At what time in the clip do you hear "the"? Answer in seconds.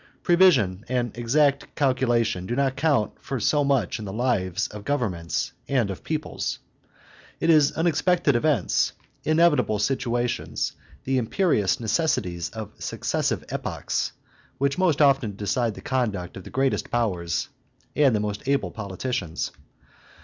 4.05-4.11, 11.03-11.19, 15.75-15.81, 16.45-16.49, 18.15-18.19